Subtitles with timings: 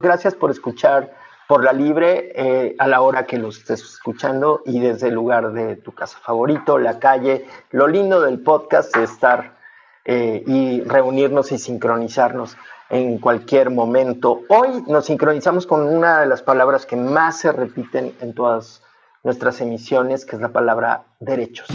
[0.00, 1.12] Gracias por escuchar
[1.48, 5.52] por la libre eh, a la hora que lo estés escuchando y desde el lugar
[5.52, 7.46] de tu casa favorito, la calle.
[7.72, 9.56] Lo lindo del podcast es estar
[10.04, 12.56] eh, y reunirnos y sincronizarnos
[12.90, 14.42] en cualquier momento.
[14.48, 18.84] Hoy nos sincronizamos con una de las palabras que más se repiten en todas
[19.24, 21.66] nuestras emisiones, que es la palabra derechos.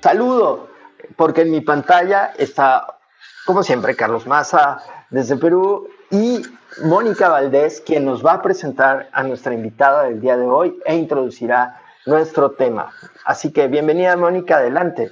[0.00, 0.68] Saludo,
[1.16, 2.98] porque en mi pantalla está,
[3.44, 4.80] como siempre, Carlos Maza
[5.10, 6.42] desde Perú y
[6.84, 10.94] Mónica Valdés, quien nos va a presentar a nuestra invitada del día de hoy e
[10.94, 12.92] introducirá nuestro tema.
[13.24, 15.10] Así que bienvenida, Mónica, adelante.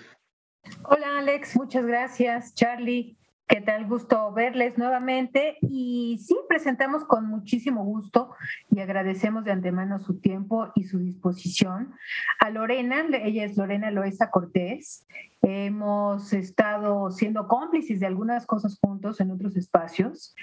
[0.84, 2.54] Hola, Alex, muchas gracias.
[2.54, 3.16] Charlie,
[3.48, 3.86] ¿Qué tal?
[3.86, 8.34] Gusto verles nuevamente y sí, presentamos con muchísimo gusto
[8.72, 11.94] y agradecemos de antemano su tiempo y su disposición
[12.40, 15.06] a Lorena, ella es Lorena Loesa Cortés.
[15.42, 20.34] Hemos estado siendo cómplices de algunas cosas juntos en otros espacios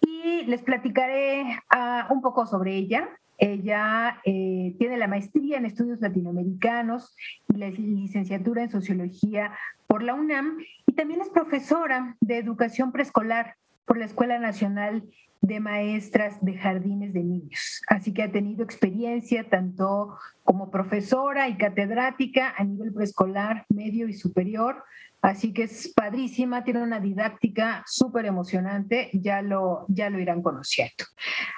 [0.00, 3.08] y les platicaré ah, un poco sobre ella.
[3.38, 7.16] Ella eh, tiene la maestría en estudios latinoamericanos
[7.52, 9.50] y la licenciatura en sociología
[9.92, 15.04] por la UNAM y también es profesora de educación preescolar por la Escuela Nacional
[15.42, 17.82] de Maestras de Jardines de Niños.
[17.88, 24.14] Así que ha tenido experiencia tanto como profesora y catedrática a nivel preescolar, medio y
[24.14, 24.82] superior,
[25.22, 31.04] Así que es padrísima, tiene una didáctica súper emocionante, ya lo, ya lo irán conociendo.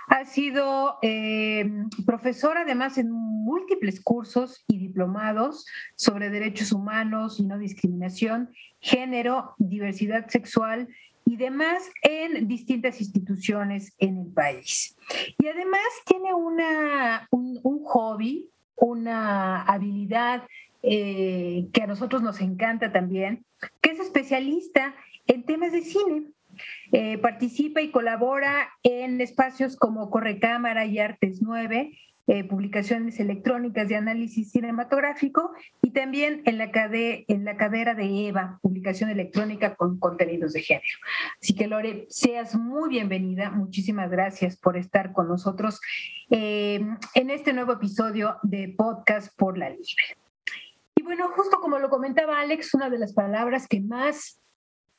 [0.08, 1.64] Ha sido eh,
[2.04, 5.64] profesora además en múltiples cursos y diplomados
[5.96, 10.88] sobre derechos humanos y no discriminación, género, diversidad sexual
[11.24, 14.94] y demás en distintas instituciones en el país.
[15.38, 20.42] Y además tiene una, un, un hobby, una habilidad
[20.86, 23.46] eh, que a nosotros nos encanta también,
[23.80, 24.94] que es especialista
[25.26, 26.24] en temas de cine.
[26.92, 33.96] Eh, participa y colabora en espacios como Correcámara y Artes 9, eh, publicaciones electrónicas de
[33.96, 40.52] análisis cinematográfico y también en la, en la cadera de EVA, publicación electrónica con contenidos
[40.52, 40.98] de género.
[41.40, 43.50] Así que Lore, seas muy bienvenida.
[43.50, 45.80] Muchísimas gracias por estar con nosotros
[46.28, 50.23] en este nuevo episodio de Podcast por la Libre
[51.04, 54.40] bueno, justo como lo comentaba Alex, una de las palabras que más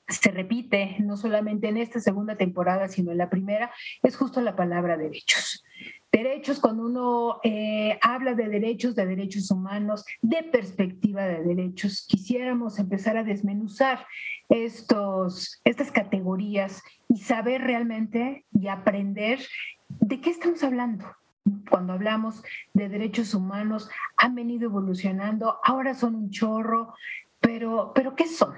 [0.08, 3.72] se repite, no solamente en esta segunda temporada, sino en la primera,
[4.04, 5.64] es justo la palabra derechos.
[6.12, 12.80] Derechos, cuando uno eh, habla de derechos, de derechos humanos, de perspectiva de derechos, quisiéramos
[12.80, 14.06] empezar a desmenuzar
[14.48, 19.40] estos, estas categorías y saber realmente y aprender
[19.90, 21.06] de qué estamos hablando,
[21.70, 26.94] cuando hablamos de derechos humanos, han venido evolucionando, ahora son un chorro,
[27.40, 28.56] pero, pero ¿qué son?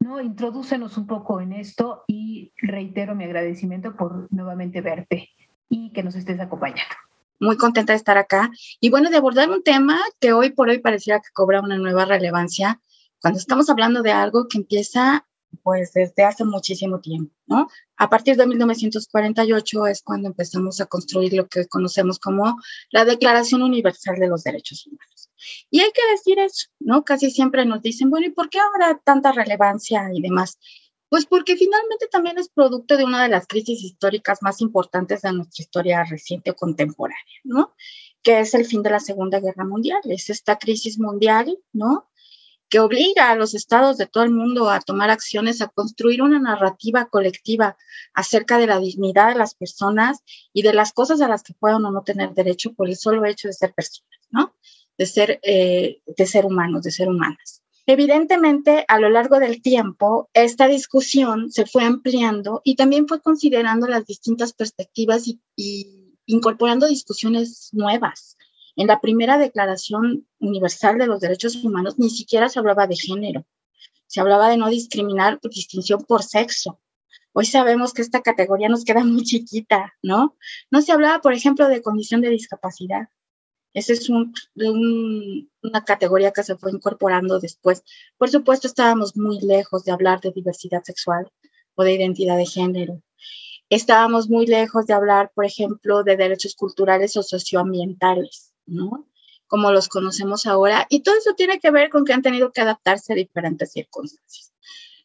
[0.00, 0.20] ¿No?
[0.20, 5.30] Introdúcenos un poco en esto y reitero mi agradecimiento por nuevamente verte
[5.68, 6.94] y que nos estés acompañando.
[7.40, 8.50] Muy contenta de estar acá
[8.80, 12.04] y bueno, de abordar un tema que hoy por hoy pareciera que cobra una nueva
[12.04, 12.80] relevancia
[13.20, 15.26] cuando estamos hablando de algo que empieza
[15.62, 17.68] pues desde hace muchísimo tiempo, ¿no?
[17.96, 22.56] A partir de 1948 es cuando empezamos a construir lo que conocemos como
[22.90, 25.30] la Declaración Universal de los Derechos Humanos.
[25.70, 27.04] Y hay que decir eso, ¿no?
[27.04, 30.58] Casi siempre nos dicen, bueno, ¿y por qué ahora tanta relevancia y demás?
[31.08, 35.32] Pues porque finalmente también es producto de una de las crisis históricas más importantes de
[35.32, 37.74] nuestra historia reciente o contemporánea, ¿no?
[38.22, 40.00] Que es el fin de la Segunda Guerra Mundial.
[40.04, 42.10] Es esta crisis mundial, ¿no?
[42.68, 46.38] Que obliga a los estados de todo el mundo a tomar acciones, a construir una
[46.38, 47.76] narrativa colectiva
[48.14, 50.18] acerca de la dignidad de las personas
[50.52, 53.24] y de las cosas a las que puedan o no tener derecho por el solo
[53.24, 54.54] hecho de ser personas, ¿no?
[54.98, 57.62] De ser, eh, de ser humanos, de ser humanas.
[57.86, 63.86] Evidentemente, a lo largo del tiempo, esta discusión se fue ampliando y también fue considerando
[63.86, 68.36] las distintas perspectivas y, y incorporando discusiones nuevas
[68.78, 73.44] en la primera Declaración Universal de los Derechos Humanos ni siquiera se hablaba de género,
[74.06, 76.80] se hablaba de no discriminar por distinción por sexo.
[77.32, 80.36] Hoy sabemos que esta categoría nos queda muy chiquita, ¿no?
[80.70, 83.08] No se hablaba, por ejemplo, de condición de discapacidad.
[83.74, 87.82] Esa es una categoría que se fue incorporando después.
[88.16, 91.28] Por supuesto, estábamos muy lejos de hablar de diversidad sexual
[91.74, 93.02] o de identidad de género.
[93.70, 98.54] Estábamos muy lejos de hablar, por ejemplo, de derechos culturales o socioambientales.
[98.68, 99.08] ¿No?
[99.46, 100.86] Como los conocemos ahora.
[100.90, 104.52] Y todo eso tiene que ver con que han tenido que adaptarse a diferentes circunstancias.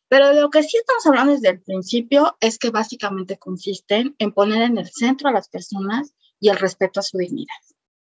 [0.08, 4.32] Pero de lo que sí estamos hablando desde el principio es que básicamente consisten en
[4.32, 7.48] poner en el centro a las personas y el respeto a su dignidad,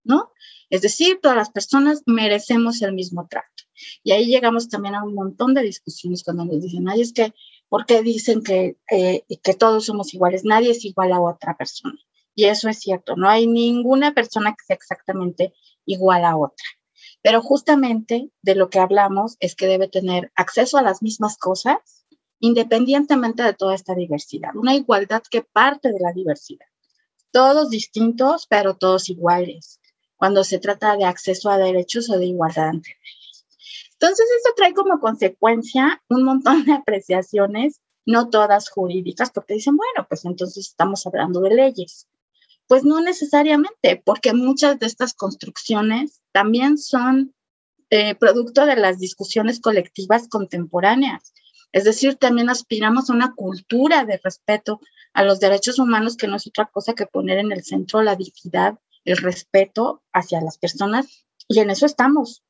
[0.05, 0.32] ¿no?
[0.69, 3.49] Es decir, todas las personas merecemos el mismo trato.
[4.03, 7.35] Y ahí llegamos también a un montón de discusiones cuando nos dicen, ay, es que,
[7.69, 10.44] ¿por qué dicen que, eh, que todos somos iguales?
[10.44, 11.99] Nadie es igual a otra persona.
[12.34, 16.64] Y eso es cierto, no hay ninguna persona que sea exactamente igual a otra.
[17.23, 22.02] Pero justamente de lo que hablamos es que debe tener acceso a las mismas cosas
[22.43, 24.50] independientemente de toda esta diversidad.
[24.56, 26.67] Una igualdad que parte de la diversidad.
[27.31, 29.81] Todos distintos, pero todos iguales,
[30.17, 33.46] cuando se trata de acceso a derechos o de igualdad ante leyes.
[33.93, 40.05] Entonces, esto trae como consecuencia un montón de apreciaciones, no todas jurídicas, porque dicen, bueno,
[40.08, 42.08] pues entonces estamos hablando de leyes.
[42.67, 47.35] Pues no necesariamente, porque muchas de estas construcciones también son
[47.91, 51.35] eh, producto de las discusiones colectivas contemporáneas.
[51.73, 54.81] Es decir, también aspiramos a una cultura de respeto
[55.12, 58.17] a los derechos humanos que no es otra cosa que poner en el centro la
[58.17, 62.43] dignidad, el respeto hacia las personas y en eso estamos.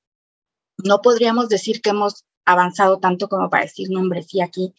[0.79, 4.75] No podríamos decir que hemos avanzado tanto como para decir, no, hombre, sí, aquí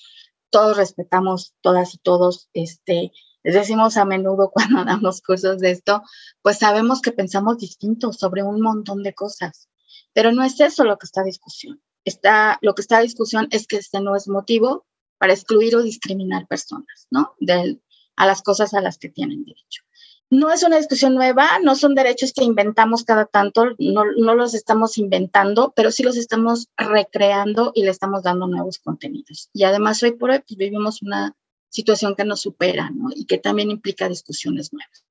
[0.50, 3.12] todos respetamos, todas y todos, este,
[3.44, 6.04] les decimos a menudo cuando damos cursos de esto,
[6.42, 9.69] pues sabemos que pensamos distinto sobre un montón de cosas,
[10.13, 11.81] pero no es eso lo que está a discusión.
[12.06, 14.86] Está, lo que está a discusión es que este no es motivo
[15.18, 17.34] para excluir o discriminar personas, ¿no?
[17.40, 17.80] De,
[18.16, 19.84] a las cosas a las que tienen derecho.
[20.30, 24.54] No es una discusión nueva, no son derechos que inventamos cada tanto, no, no los
[24.56, 29.50] estamos inventando, pero sí los estamos recreando y le estamos dando nuevos contenidos.
[29.54, 31.36] Y además hoy por hoy pues, vivimos una
[31.74, 33.10] situación que nos supera ¿no?
[33.14, 35.04] y que también implica discusiones nuevas.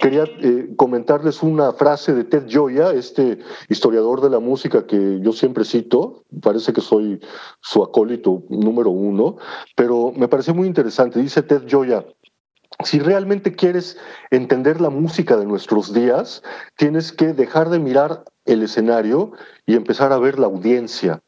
[0.00, 3.38] Quería eh, comentarles una frase de Ted Gioia, este
[3.68, 7.20] historiador de la música que yo siempre cito, parece que soy
[7.60, 9.36] su acólito número uno,
[9.76, 11.20] pero me parece muy interesante.
[11.20, 12.04] Dice Ted Gioia,
[12.84, 13.96] si realmente quieres
[14.30, 16.42] entender la música de nuestros días,
[16.76, 19.32] tienes que dejar de mirar el escenario
[19.66, 21.22] y empezar a ver la audiencia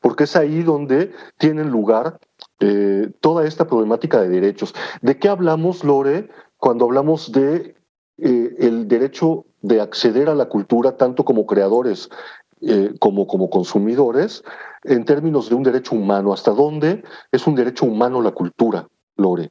[0.00, 2.18] porque es ahí donde tienen lugar
[2.60, 4.74] eh, toda esta problemática de derechos.
[5.02, 7.76] ¿De qué hablamos, Lore, cuando hablamos de
[8.18, 12.08] eh, el derecho de acceder a la cultura, tanto como creadores
[12.62, 14.44] eh, como como consumidores,
[14.84, 16.32] en términos de un derecho humano?
[16.32, 17.02] ¿Hasta dónde
[17.32, 19.50] es un derecho humano la cultura, Lore?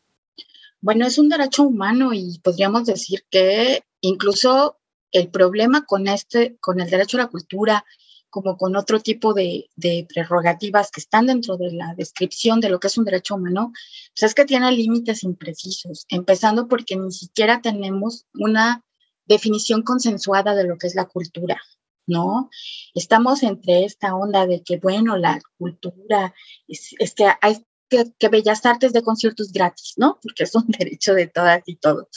[0.81, 4.77] Bueno, es un derecho humano y podríamos decir que incluso
[5.11, 7.85] el problema con este, con el derecho a la cultura
[8.29, 9.69] como con otro tipo de,
[10.13, 13.71] prerrogativas que están dentro de la descripción de lo que es un derecho humano,
[14.13, 18.83] pues es que tiene límites imprecisos, empezando porque ni siquiera tenemos una
[19.25, 21.61] definición consensuada de lo que es la cultura,
[22.07, 22.49] ¿no?
[22.93, 26.33] Estamos entre esta onda de que, bueno, la cultura
[26.67, 30.19] es, es que hay, que, Bellas Artes de conciertos gratis, ¿no?
[30.21, 32.07] Porque es un derecho de todas y todos.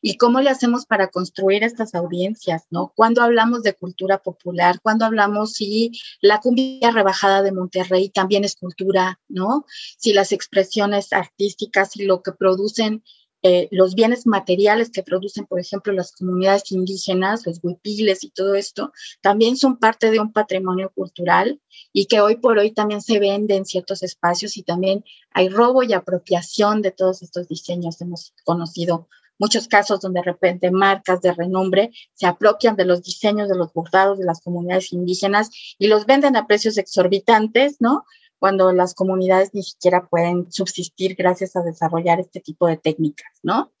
[0.00, 2.92] ¿Y cómo le hacemos para construir estas audiencias, ¿no?
[2.94, 8.56] Cuando hablamos de cultura popular, cuando hablamos si la cumbia rebajada de Monterrey también es
[8.56, 9.66] cultura, ¿no?
[9.98, 13.02] Si las expresiones artísticas y lo que producen
[13.42, 18.54] eh, los bienes materiales que producen, por ejemplo, las comunidades indígenas, los huipiles y todo
[18.56, 21.60] esto, también son parte de un patrimonio cultural
[21.92, 25.82] y que hoy por hoy también se vende en ciertos espacios y también hay robo
[25.84, 28.00] y apropiación de todos estos diseños.
[28.00, 29.08] Hemos conocido
[29.38, 33.72] muchos casos donde de repente marcas de renombre se apropian de los diseños de los
[33.72, 38.04] bordados de las comunidades indígenas y los venden a precios exorbitantes, ¿no?
[38.38, 43.72] Cuando las comunidades ni siquiera pueden subsistir gracias a desarrollar este tipo de técnicas, ¿no?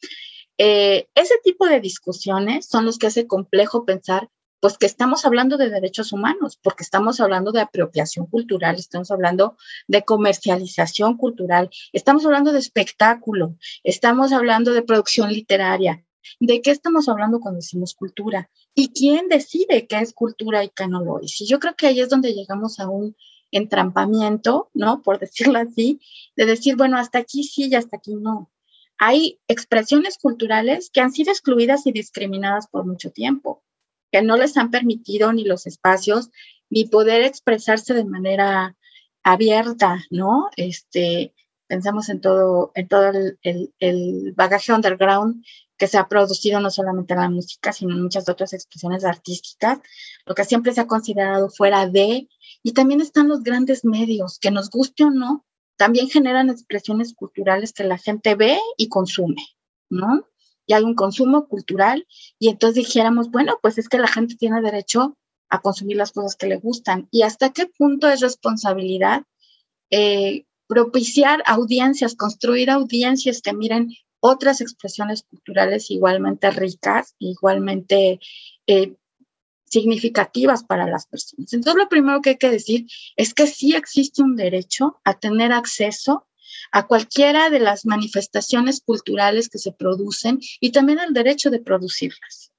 [0.58, 4.28] Eh, ese tipo de discusiones son los que hace complejo pensar,
[4.60, 9.56] pues que estamos hablando de derechos humanos, porque estamos hablando de apropiación cultural, estamos hablando
[9.86, 16.04] de comercialización cultural, estamos hablando de espectáculo, estamos hablando de producción literaria.
[16.40, 18.50] ¿De qué estamos hablando cuando decimos cultura?
[18.74, 21.40] ¿Y quién decide qué es cultura y qué no lo es?
[21.40, 23.16] Y yo creo que ahí es donde llegamos a un
[23.50, 25.02] entrampamiento, ¿no?
[25.02, 26.00] Por decirlo así,
[26.36, 28.50] de decir, bueno, hasta aquí sí y hasta aquí no.
[28.98, 33.62] Hay expresiones culturales que han sido excluidas y discriminadas por mucho tiempo,
[34.10, 36.30] que no les han permitido ni los espacios
[36.70, 38.76] ni poder expresarse de manera
[39.22, 40.50] abierta, ¿no?
[40.56, 41.32] Este,
[41.68, 43.38] pensamos en todo, en todo el,
[43.78, 45.44] el, bagaje underground
[45.76, 49.78] que se ha producido no solamente en la música, sino en muchas otras expresiones artísticas,
[50.26, 52.28] lo que siempre se ha considerado fuera de,
[52.64, 55.46] y también están los grandes medios, que nos guste o no,
[55.76, 59.46] también generan expresiones culturales que la gente ve y consume,
[59.88, 60.26] ¿no?
[60.66, 62.06] Y hay un consumo cultural,
[62.40, 65.16] y entonces dijéramos, bueno, pues es que la gente tiene derecho
[65.48, 69.22] a consumir las cosas que le gustan, y hasta qué punto es responsabilidad
[69.90, 73.88] eh, propiciar audiencias, construir audiencias que miren
[74.20, 78.20] otras expresiones culturales igualmente ricas, igualmente
[78.66, 78.94] eh,
[79.64, 81.52] significativas para las personas.
[81.52, 85.52] Entonces, lo primero que hay que decir es que sí existe un derecho a tener
[85.52, 86.26] acceso
[86.72, 92.52] a cualquiera de las manifestaciones culturales que se producen y también el derecho de producirlas.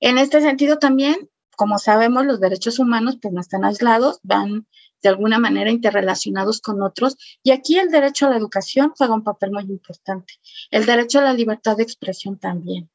[0.00, 4.66] En este sentido también, como sabemos, los derechos humanos pues no están aislados, van
[5.02, 9.24] de alguna manera interrelacionados con otros y aquí el derecho a la educación juega un
[9.24, 10.34] papel muy importante,
[10.70, 12.90] el derecho a la libertad de expresión también,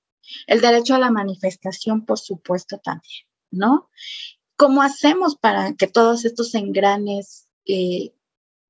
[0.47, 3.89] el derecho a la manifestación, por supuesto, también, ¿no?
[4.55, 8.13] ¿Cómo hacemos para que todos estos engranes eh,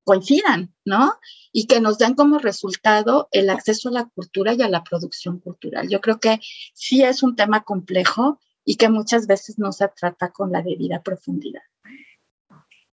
[0.04, 1.14] coincidan, ¿no?
[1.52, 5.40] Y que nos den como resultado el acceso a la cultura y a la producción
[5.40, 5.90] cultural.
[5.90, 6.40] Yo creo que
[6.74, 11.02] sí es un tema complejo y que muchas veces no se trata con la debida
[11.02, 11.62] profundidad.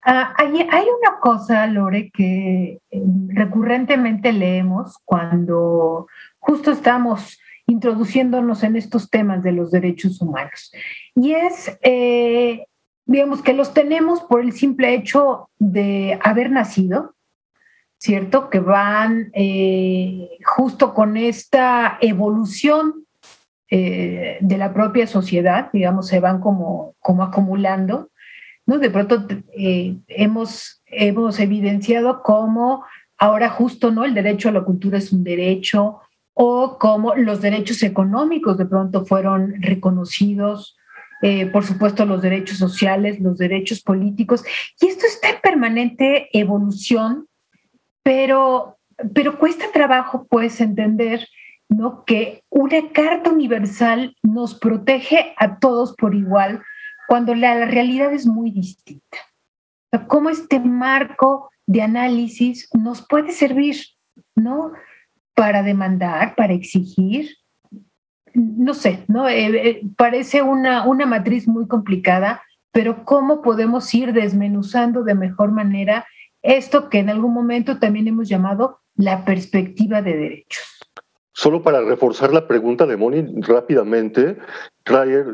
[0.02, 6.06] Ah, hay, una cosa, Lore, que eh, recurrentemente leemos cuando
[6.38, 10.72] justo estamos introduciéndonos en estos temas de los derechos humanos.
[11.14, 12.66] Y es eh,
[13.04, 17.14] digamos que los tenemos por el simple hecho de haber nacido,
[17.98, 18.50] ¿cierto?
[18.50, 23.04] Que van eh, justo con esta evolución
[23.70, 28.08] de la propia sociedad, digamos, se van como, como acumulando,
[28.76, 32.84] De pronto eh, hemos, hemos evidenciado cómo
[33.16, 34.04] ahora justo, ¿no?
[34.04, 36.00] El derecho a la cultura es un derecho,
[36.34, 40.76] o cómo los derechos económicos de pronto fueron reconocidos
[41.20, 44.44] eh, por supuesto los derechos sociales, los derechos políticos,
[44.80, 47.26] y esto está en permanente evolución,
[48.04, 48.78] pero,
[49.14, 51.26] pero cuesta trabajo pues entender
[51.68, 52.04] ¿no?
[52.04, 56.62] que una carta universal nos protege a todos por igual
[57.08, 59.18] cuando la, realidad es muy distinta.
[60.06, 63.76] cómo este marco de análisis nos puede servir,
[64.36, 64.72] ¿no?
[65.34, 67.30] Para demandar, para exigir,
[68.34, 69.26] no sé, ¿no?
[69.26, 75.50] Eh, eh, parece una, una matriz muy complicada, pero ¿cómo podemos ir desmenuzando de mejor
[75.50, 76.06] manera
[76.42, 80.78] esto que en algún momento también hemos llamado la perspectiva de derechos?
[81.32, 84.36] Solo para reforzar la pregunta de Moni rápidamente,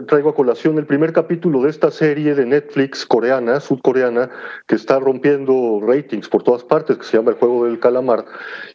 [0.06, 4.30] traigo a colación el primer capítulo de esta serie de Netflix coreana, sudcoreana,
[4.66, 8.24] que está rompiendo ratings por todas partes, que se llama El Juego del Calamar,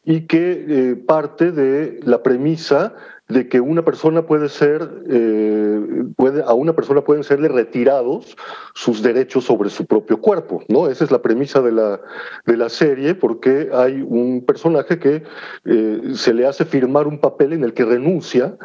[0.05, 2.95] y que eh, parte de la premisa
[3.27, 8.35] de que una persona puede ser, eh, puede, a una persona pueden serle retirados
[8.73, 10.87] sus derechos sobre su propio cuerpo, ¿no?
[10.87, 12.01] Esa es la premisa de la,
[12.47, 15.23] de la serie, porque hay un personaje que
[15.65, 18.57] eh, se le hace firmar un papel en el que renuncia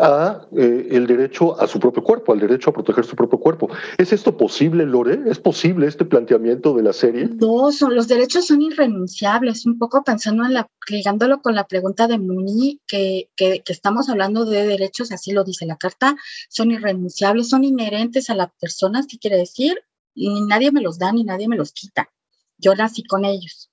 [0.00, 3.68] a eh, el derecho a su propio cuerpo, al derecho a proteger su propio cuerpo.
[3.98, 5.20] ¿Es esto posible, Lore?
[5.26, 7.28] ¿Es posible este planteamiento de la serie?
[7.28, 9.66] No, son, los derechos son irrenunciables.
[9.66, 14.08] Un poco pensando en la, ligándolo con la pregunta de Muni, que, que, que estamos
[14.08, 16.16] hablando de derechos, así lo dice la carta,
[16.48, 19.76] son irrenunciables, son inherentes a las personas, ¿qué quiere decir?
[20.14, 22.10] Ni nadie me los da, ni nadie me los quita.
[22.58, 23.70] Yo nací con ellos.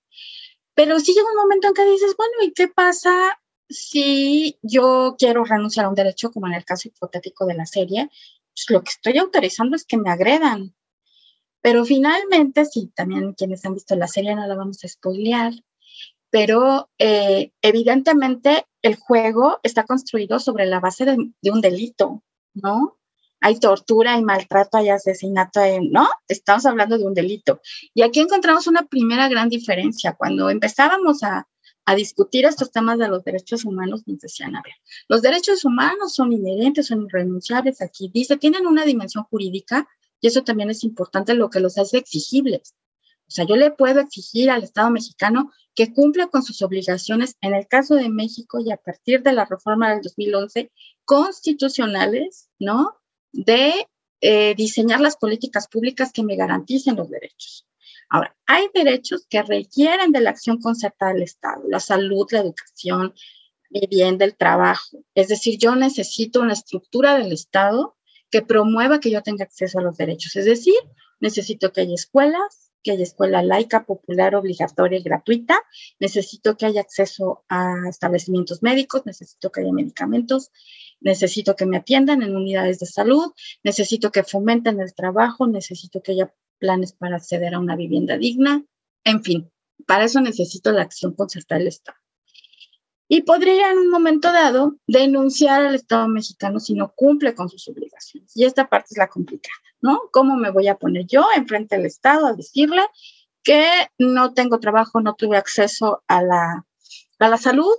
[0.76, 3.40] Pero sí llega un momento en que dices, bueno, ¿y qué pasa
[3.70, 8.10] si yo quiero renunciar a un derecho, como en el caso hipotético de la serie,
[8.54, 10.76] pues lo que estoy autorizando es que me agredan.
[11.62, 15.54] Pero finalmente, sí, también quienes han visto la serie no la vamos a spoilear,
[16.30, 22.98] pero eh, evidentemente el juego está construido sobre la base de, de, un delito, ¿no?
[23.40, 26.10] Hay tortura, hay maltrato, hay asesinato, ¿no?
[26.28, 27.62] Estamos hablando de un delito.
[27.94, 30.14] Y aquí encontramos una primera gran diferencia.
[30.14, 31.48] Cuando empezábamos a,
[31.86, 34.74] a discutir estos temas de los derechos humanos, nos decían, a ver,
[35.08, 39.88] los derechos humanos son inherentes, son irrenunciables, aquí dice, tienen una dimensión jurídica
[40.22, 42.76] y eso también es importante, lo que los hace exigibles.
[43.28, 47.54] O sea, yo le puedo exigir al Estado mexicano que cumpla con sus obligaciones, en
[47.54, 50.72] el caso de México y a partir de la reforma del 2011,
[51.04, 52.96] constitucionales, ¿no?
[53.32, 53.88] De
[54.22, 57.66] eh, diseñar las políticas públicas que me garanticen los derechos.
[58.10, 63.14] Ahora, hay derechos que requieren de la acción concertada del Estado, la salud, la educación,
[63.70, 65.04] vivienda, el trabajo.
[65.16, 67.96] Es decir, yo necesito una estructura del Estado
[68.30, 70.36] que promueva que yo tenga acceso a los derechos.
[70.36, 70.76] Es decir,
[71.20, 75.62] necesito que haya escuelas, que haya escuela laica, popular, obligatoria y gratuita.
[76.00, 80.52] Necesito que haya acceso a establecimientos médicos, necesito que haya medicamentos,
[81.00, 83.32] necesito que me atiendan en unidades de salud,
[83.64, 86.34] necesito que fomenten el trabajo, necesito que haya
[86.64, 88.64] planes para acceder a una vivienda digna,
[89.04, 89.52] en fin,
[89.86, 91.98] para eso necesito la acción concertada del Estado.
[93.10, 97.68] Y podría en un momento dado denunciar al Estado mexicano si no cumple con sus
[97.68, 98.32] obligaciones.
[98.34, 100.04] Y esta parte es la complicada, ¿no?
[100.14, 102.82] ¿Cómo me voy a poner yo enfrente del Estado a decirle
[103.44, 103.66] que
[103.98, 106.66] no tengo trabajo, no tuve acceso a la,
[107.20, 107.76] a la salud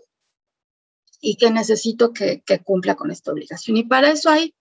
[1.22, 3.78] y que necesito que, que cumpla con esta obligación.
[3.78, 4.54] Y para eso hay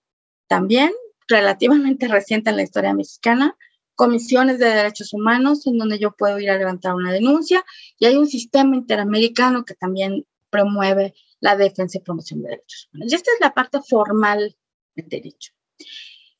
[0.47, 0.93] también,
[1.27, 3.57] relativamente reciente en la historia mexicana,
[3.95, 7.63] comisiones de derechos humanos en donde yo puedo ir a levantar una denuncia
[7.99, 13.11] y hay un sistema interamericano que también promueve la defensa y promoción de derechos humanos.
[13.11, 14.55] Y esta es la parte formal
[14.95, 15.53] del derecho.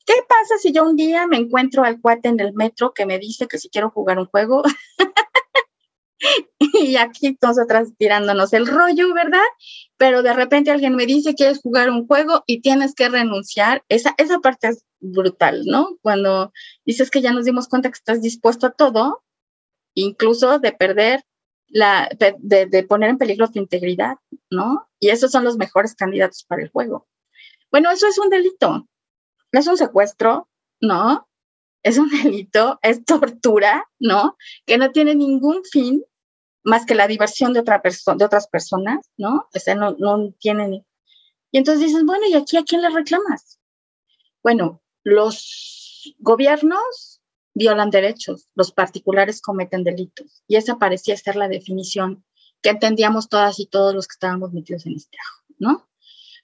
[0.06, 3.18] ¿Qué pasa si yo un día me encuentro al cuate en el metro que me
[3.18, 4.62] dice que si quiero jugar un juego
[6.58, 9.44] y aquí nosotras tirándonos el rollo, ¿verdad?
[9.96, 13.84] Pero de repente alguien me dice, quieres jugar un juego y tienes que renunciar.
[13.88, 15.98] Esa, esa parte es brutal, ¿no?
[16.02, 16.52] Cuando
[16.84, 19.22] dices que ya nos dimos cuenta que estás dispuesto a todo,
[19.94, 21.24] incluso de perder,
[21.68, 24.16] la, de, de poner en peligro tu integridad,
[24.50, 24.88] ¿no?
[25.00, 27.08] Y esos son los mejores candidatos para el juego.
[27.70, 28.88] Bueno, eso es un delito.
[29.50, 30.48] Es un secuestro,
[30.80, 31.28] ¿no?
[31.84, 34.36] Es un delito, es tortura, ¿no?
[34.66, 36.02] Que no tiene ningún fin
[36.64, 39.48] más que la diversión de, otra persona, de otras personas, ¿no?
[39.54, 40.84] O sea, no, no tienen.
[41.52, 43.60] Y entonces dices, bueno, ¿y aquí a quién le reclamas?
[44.42, 47.20] Bueno, los gobiernos
[47.52, 50.42] violan derechos, los particulares cometen delitos.
[50.48, 52.24] Y esa parecía ser la definición
[52.62, 55.88] que entendíamos todas y todos los que estábamos metidos en este ajo, ¿no?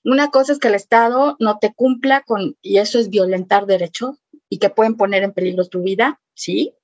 [0.05, 4.19] Una cosa es que el Estado no te cumpla con, y eso es violentar derechos
[4.51, 6.75] y que pueden poner en peligro tu vida, ¿sí?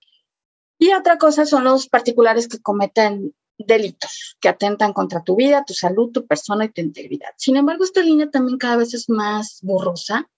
[0.79, 5.75] Y otra cosa son los particulares que cometen delitos, que atentan contra tu vida, tu
[5.75, 7.31] salud, tu persona y tu integridad.
[7.37, 10.31] Sin embargo, esta línea también cada vez es más borrosa,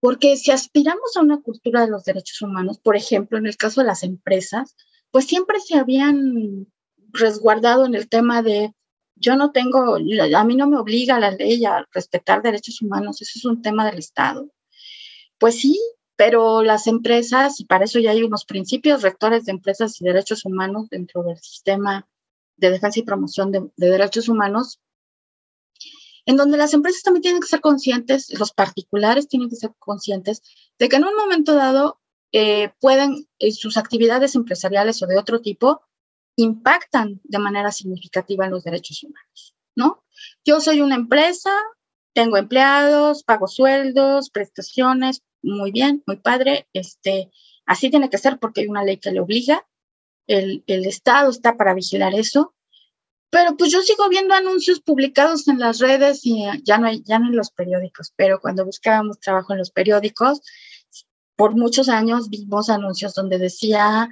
[0.00, 3.80] porque si aspiramos a una cultura de los derechos humanos, por ejemplo, en el caso
[3.80, 4.76] de las empresas,
[5.10, 6.66] pues siempre se habían
[7.12, 8.74] resguardado en el tema de
[9.14, 13.32] yo no tengo, a mí no me obliga la ley a respetar derechos humanos, eso
[13.36, 14.50] es un tema del Estado.
[15.38, 15.78] Pues sí,
[16.24, 20.44] pero las empresas, y para eso ya hay unos principios rectores de empresas y derechos
[20.44, 22.08] humanos dentro del sistema
[22.56, 24.78] de defensa y promoción de, derechos humanos,
[26.24, 30.42] en donde las empresas también tienen que ser conscientes, los particulares tienen que ser conscientes
[30.78, 31.98] de que en un momento dado
[32.30, 35.82] eh, pueden, eh, sus actividades empresariales o de otro tipo,
[36.36, 40.04] impactan de manera significativa en los derechos humanos, ¿no?
[40.44, 41.50] Yo soy una empresa,
[42.12, 47.30] tengo empleados, pago sueldos, prestaciones, muy bien, muy padre, este,
[47.66, 49.66] así tiene que ser porque hay una ley que le obliga,
[50.26, 52.54] el, el Estado está para vigilar eso,
[53.30, 57.18] pero pues yo sigo viendo anuncios publicados en las redes y ya no hay, ya
[57.18, 60.42] no en los periódicos, pero cuando buscábamos trabajo en los periódicos,
[61.34, 64.10] por muchos años vimos anuncios donde decía,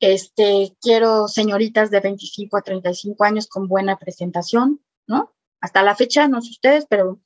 [0.00, 5.34] este, quiero señoritas de 25 a 35 años con buena presentación, ¿no?
[5.60, 7.20] Hasta la fecha, no sé ustedes, pero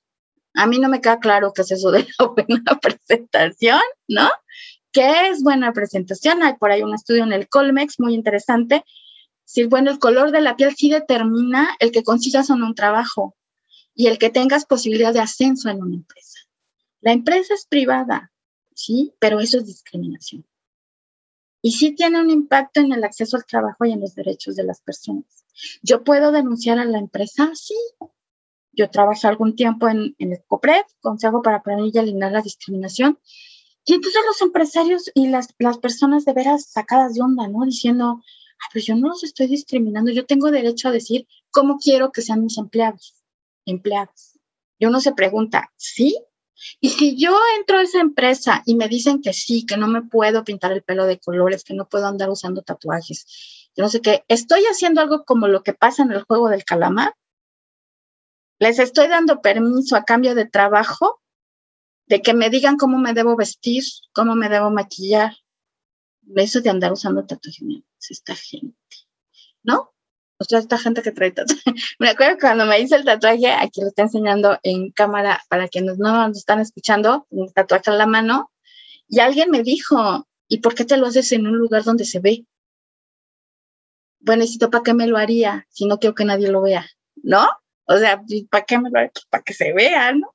[0.57, 4.29] a mí no me queda claro qué es eso de la buena presentación, ¿no?
[4.93, 6.43] ¿Qué es buena presentación?
[6.43, 8.85] Hay por ahí un estudio en el Colmex muy interesante.
[9.45, 13.37] Si, bueno, el color de la piel sí determina el que consigas no un trabajo
[13.95, 16.41] y el que tengas posibilidad de ascenso en una empresa.
[17.01, 18.33] La empresa es privada,
[18.75, 19.15] ¿sí?
[19.19, 20.47] Pero eso es discriminación.
[21.63, 24.65] Y sí tiene un impacto en el acceso al trabajo y en los derechos de
[24.65, 25.45] las personas.
[25.83, 27.51] ¿Yo puedo denunciar a la empresa?
[27.55, 27.75] Sí,
[28.77, 33.19] yo trabajé algún tiempo en, el COPRED, Consejo para Prevenir y Eliminar la Discriminación,
[33.85, 37.65] y entonces los empresarios y las, las personas de veras sacadas de onda, ¿no?
[37.65, 42.11] Diciendo, ah, pues yo no los estoy discriminando, yo tengo derecho a decir cómo quiero
[42.11, 43.15] que sean mis empleados,
[43.65, 44.39] empleadas.
[44.79, 46.17] Y uno se pregunta, ¿sí?
[46.81, 50.03] Y si yo entro a esa empresa y me dicen que sí, que no me
[50.03, 54.01] puedo pintar el pelo de colores, que no puedo andar usando tatuajes, yo no sé
[54.01, 57.15] qué, estoy haciendo algo como lo que pasa en el juego del calamar,
[58.59, 61.21] les estoy dando permiso a cambio de trabajo
[62.07, 65.35] de que me digan cómo me debo vestir, cómo me debo maquillar.
[66.35, 67.63] Eso de andar usando tatuajes,
[68.11, 68.77] esta gente,
[69.63, 69.93] ¿no?
[70.39, 71.63] O sea, esta gente que trae tatuaje.
[71.99, 75.99] Me acuerdo cuando me hice el tatuaje, aquí lo está enseñando en cámara para quienes
[75.99, 78.53] no nos están escuchando, un tatuaje la mano,
[79.09, 82.19] y alguien me dijo, ¿y por qué te lo haces en un lugar donde se
[82.19, 82.45] ve?
[84.21, 86.87] Bueno, necesito para qué me lo haría si no quiero que nadie lo vea,
[87.23, 87.49] ¿no?
[87.87, 90.35] O sea, ¿para qué me lo pues, Para que se vea, ¿no?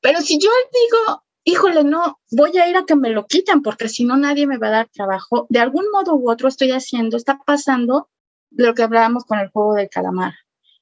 [0.00, 3.88] Pero si yo digo, híjole, no, voy a ir a que me lo quiten porque
[3.88, 7.16] si no nadie me va a dar trabajo, de algún modo u otro estoy haciendo,
[7.16, 8.10] está pasando
[8.50, 10.34] lo que hablábamos con el juego del calamar.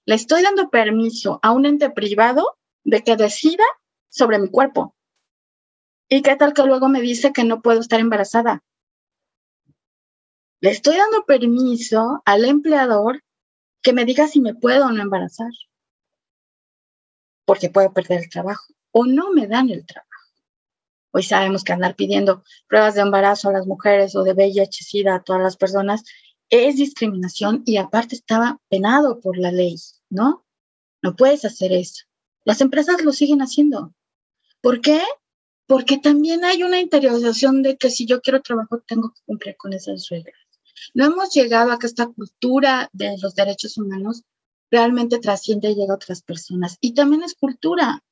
[0.05, 3.65] Le estoy dando permiso a un ente privado de que decida
[4.09, 4.95] sobre mi cuerpo.
[6.09, 8.63] ¿Y qué tal que luego me dice que no puedo estar embarazada?
[10.61, 13.23] Le estoy dando permiso al empleador
[13.83, 15.51] que me diga si me puedo o no embarazar
[17.47, 20.11] porque puedo perder el trabajo o no me dan el trabajo.
[21.13, 25.23] Hoy sabemos que andar pidiendo pruebas de embarazo a las mujeres o de VIH, a
[25.23, 26.05] todas las personas
[26.51, 29.77] es discriminación y aparte estaba penado por la ley,
[30.11, 30.47] ¿no?
[31.07, 32.05] no puedes hacer eso.
[32.45, 33.95] Las empresas lo siguen haciendo.
[34.61, 35.01] ¿Por qué?
[35.67, 39.73] Porque también hay una interiorización de que si yo quiero trabajo tengo que cumplir con
[39.73, 40.35] esas reglas.
[40.95, 44.25] No hemos llegado a que esta cultura de los derechos humanos
[44.71, 46.79] realmente trasciende y llega a otras personas.
[46.81, 48.03] Y también es cultura.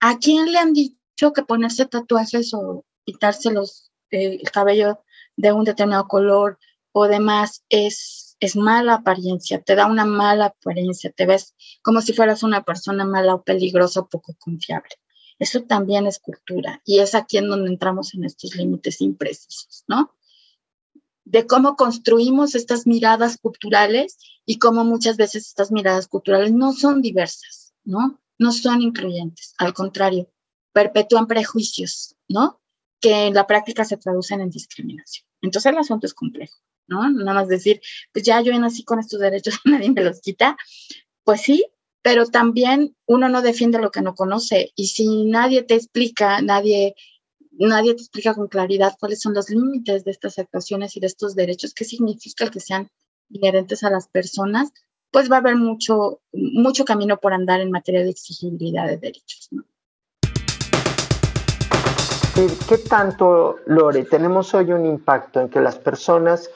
[0.00, 5.02] ¿A quién le han dicho que ponerse tatuajes o pintarse los, eh, el cabello
[5.36, 6.58] de un determinado color
[6.92, 12.12] o demás es, es mala apariencia, te da una mala apariencia, te ves como si
[12.12, 14.90] fueras una persona mala o peligrosa o poco confiable?
[15.38, 20.12] Eso también es cultura y es aquí en donde entramos en estos límites imprecisos, ¿no?
[21.30, 27.02] De cómo construimos estas miradas culturales y cómo muchas veces estas miradas culturales no son
[27.02, 28.18] diversas, ¿no?
[28.38, 30.30] No son incluyentes, al contrario,
[30.72, 32.60] perpetúan prejuicios, ¿no?
[33.00, 35.26] Que en la práctica se traducen en discriminación.
[35.42, 37.10] Entonces el asunto es complejo, ¿no?
[37.10, 37.80] Nada más decir,
[38.12, 40.56] pues ya yo nací con estos derechos, nadie me los quita.
[41.24, 41.66] Pues sí,
[42.00, 46.94] pero también uno no defiende lo que no conoce y si nadie te explica, nadie
[47.66, 51.34] nadie te explica con claridad cuáles son los límites de estas actuaciones y de estos
[51.34, 52.88] derechos, qué significa que sean
[53.30, 54.72] inherentes a las personas,
[55.10, 59.48] pues va a haber mucho, mucho camino por andar en materia de exigibilidad de derechos.
[62.68, 66.48] ¿Qué tanto, Lore, tenemos hoy un impacto en que las personas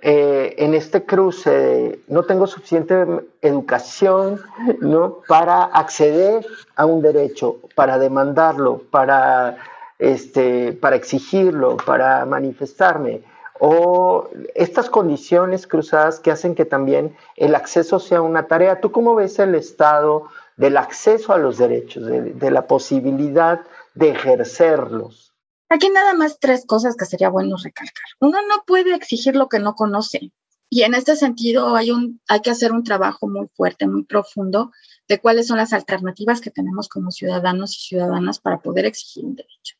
[0.00, 3.04] eh, en este cruce no tengo suficiente
[3.40, 4.40] educación
[4.80, 5.22] ¿no?
[5.26, 6.46] para acceder
[6.76, 9.58] a un derecho, para demandarlo, para
[9.98, 13.22] este, para exigirlo, para manifestarme,
[13.60, 18.80] o estas condiciones cruzadas que hacen que también el acceso sea una tarea.
[18.80, 23.60] ¿Tú cómo ves el estado del acceso a los derechos, de, la posibilidad
[23.94, 25.32] de ejercerlos?
[25.68, 28.06] Aquí nada más tres cosas que sería bueno recalcar.
[28.20, 30.32] Uno no puede exigir lo que no conoce.
[30.70, 34.70] Y en este sentido hay, un, hay que hacer un trabajo muy fuerte, muy profundo
[35.08, 39.34] de cuáles son las alternativas que tenemos como ciudadanos y ciudadanas para poder exigir un
[39.34, 39.77] derecho.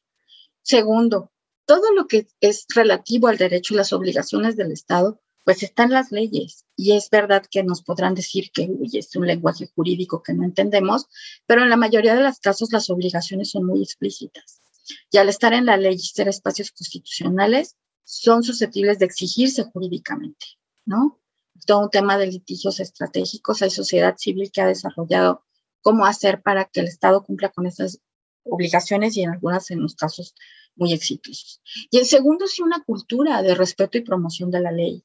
[0.68, 1.33] Segundo,
[1.64, 6.12] todo lo que es relativo al derecho y las obligaciones del Estado, pues están las
[6.12, 6.66] leyes.
[6.76, 11.07] Y es verdad que nos podrán decir que es un lenguaje jurídico que no entendemos,
[11.46, 14.61] pero en la mayoría de los casos las obligaciones son muy explícitas.
[15.11, 20.44] Y al estar en la ley y ser espacios constitucionales, son susceptibles de exigirse jurídicamente,
[20.85, 21.18] ¿no?
[21.66, 25.46] Todo un tema de litigios estratégicos, hay sociedad civil que ha desarrollado
[25.81, 28.02] cómo hacer para que el Estado cumpla con esas
[28.50, 30.34] obligaciones y en algunas en los casos
[30.76, 31.61] muy exitosos.
[31.90, 35.04] Y el segundo, sí, una cultura de respeto y promoción de la ley,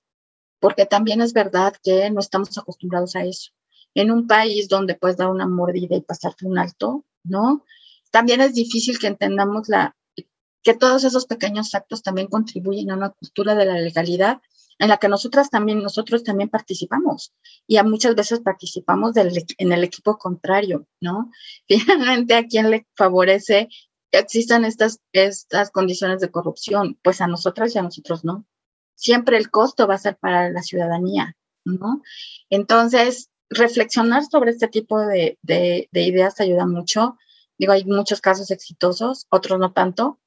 [0.59, 3.51] porque también es verdad que no estamos acostumbrados a eso.
[3.95, 7.65] En un país donde puedes dar una mordida y pasarte un alto, ¿no?
[8.11, 9.95] También es difícil que entendamos la,
[10.63, 14.41] que todos esos pequeños actos también contribuyen a una cultura de la legalidad
[14.79, 17.33] en la que nosotras también, nosotros también participamos
[17.67, 21.31] y a muchas veces participamos en el equipo contrario, ¿no?
[21.67, 23.69] Finalmente, ¿a quién le favorece
[24.11, 26.97] que existan estas, estas condiciones de corrupción?
[27.03, 28.45] Pues a nosotras y a nosotros no.
[28.95, 32.01] Siempre el costo va a ser para la ciudadanía, ¿no?
[32.49, 37.17] Entonces, reflexionar sobre este tipo de, de, de ideas ayuda mucho.
[37.57, 40.19] Digo, hay muchos casos exitosos, otros no tanto,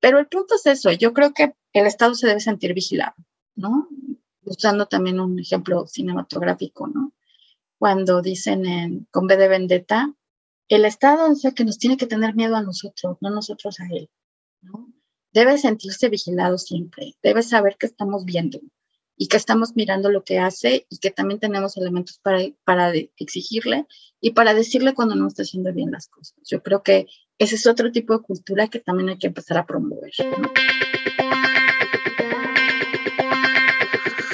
[0.00, 3.14] pero el punto es eso, yo creo que el Estado se debe sentir vigilado,
[3.58, 3.88] ¿no?
[4.44, 7.12] Usando también un ejemplo cinematográfico, ¿no?
[7.78, 10.14] Cuando dicen en, con B de Vendetta,
[10.68, 13.86] el Estado es el que nos tiene que tener miedo a nosotros, no nosotros a
[13.90, 14.08] él,
[14.62, 14.92] ¿no?
[15.32, 18.60] Debe sentirse vigilado siempre, debe saber que estamos viendo
[19.16, 23.86] y que estamos mirando lo que hace y que también tenemos elementos para, para exigirle
[24.20, 26.38] y para decirle cuando no está haciendo bien las cosas.
[26.44, 29.66] Yo creo que ese es otro tipo de cultura que también hay que empezar a
[29.66, 30.12] promover.
[30.40, 30.48] ¿no?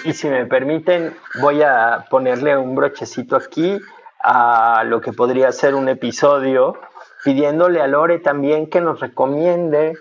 [0.05, 3.81] Y si me permiten, voy a ponerle un brochecito aquí
[4.23, 6.79] a lo que podría ser un episodio,
[7.25, 9.95] pidiéndole a Lore también que nos recomiende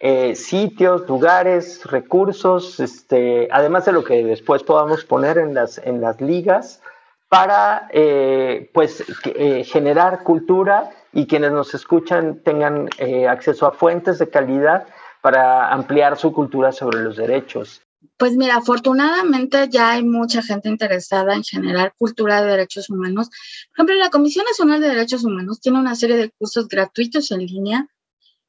[0.00, 6.02] eh, sitios, lugares, recursos, este, además de lo que después podamos poner en las, en
[6.02, 6.82] las ligas,
[7.30, 12.88] para eh, pues, eh, generar cultura y quienes nos escuchan tengan
[13.28, 14.86] acceso a fuentes de calidad
[15.22, 17.82] para ampliar su cultura sobre los derechos.
[18.16, 23.28] Pues mira, afortunadamente ya hay mucha gente interesada en generar cultura de derechos humanos.
[23.28, 27.46] Por ejemplo, la Comisión Nacional de Derechos Humanos tiene una serie de cursos gratuitos en
[27.46, 27.88] línea.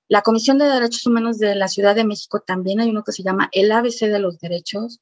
[0.07, 3.21] La Comisión de Derechos Humanos de la Ciudad de México también hay uno que se
[3.21, 5.01] llama el ABC de los Derechos,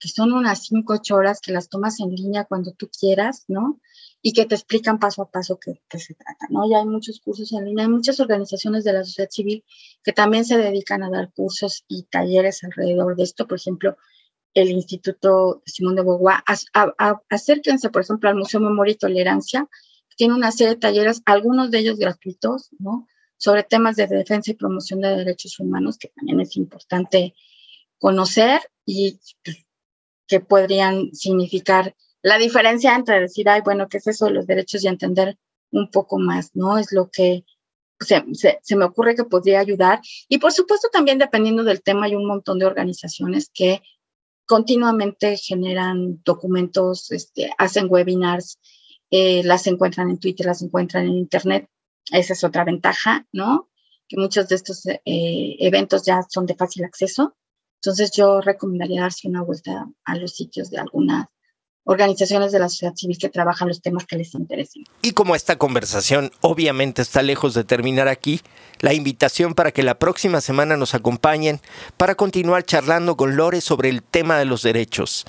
[0.00, 3.78] que son unas cinco, ocho horas que las tomas en línea cuando tú quieras, ¿no?
[4.22, 6.68] y que te explican paso a paso qué, se trata, ¿no?
[6.70, 9.64] Ya hay muchos cursos en línea, hay muchas organizaciones de la sociedad civil
[10.04, 13.96] que también se dedican a dar cursos y talleres alrededor de esto, por ejemplo,
[14.52, 16.42] el Instituto Simón de Beauvoir,
[17.28, 19.68] acérquense, por ejemplo, al Museo Memoria y Tolerancia,
[20.16, 23.06] tiene una serie de talleres, algunos de ellos gratuitos, ¿no?
[23.38, 27.34] Sobre temas de defensa y promoción de derechos humanos, que también es importante
[27.98, 29.64] conocer y pues,
[30.30, 34.84] que podrían significar la diferencia entre decir, ay, bueno, ¿qué es eso de los derechos
[34.84, 35.36] y entender
[35.72, 36.78] un poco más, ¿no?
[36.78, 37.44] Es lo que
[37.98, 38.24] se,
[38.62, 40.00] se, me ocurre que podría ayudar.
[40.28, 43.82] Y por supuesto también dependiendo del tema hay un montón de organizaciones que
[44.46, 48.60] continuamente generan documentos, este, hacen webinars,
[49.10, 51.68] eh, las encuentran en Twitter, las encuentran en Internet.
[52.12, 53.68] Esa es otra ventaja, ¿no?
[54.06, 57.36] Que muchos de estos eh, eventos ya son de fácil acceso.
[57.82, 61.26] Entonces yo recomendaría darse una vuelta a los sitios de algunas
[61.84, 64.84] organizaciones de la sociedad civil que trabajan los temas que les interesen.
[65.02, 68.42] Y como esta conversación obviamente está lejos de terminar aquí,
[68.80, 71.60] la invitación para que la próxima semana nos acompañen
[71.96, 75.24] para continuar charlando con Lore sobre el tema de los derechos.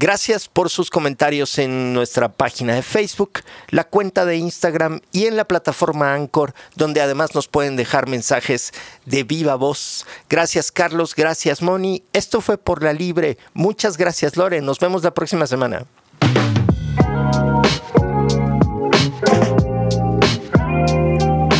[0.00, 5.36] Gracias por sus comentarios en nuestra página de Facebook, la cuenta de Instagram y en
[5.36, 8.72] la plataforma Anchor, donde además nos pueden dejar mensajes
[9.06, 10.06] de viva voz.
[10.30, 12.04] Gracias Carlos, gracias Moni.
[12.12, 13.38] Esto fue por la libre.
[13.54, 14.60] Muchas gracias Lore.
[14.60, 15.84] Nos vemos la próxima semana.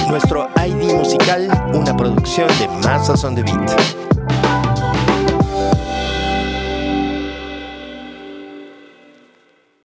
[0.09, 4.18] Nuestro ID musical, una producción de Masas on the Beat.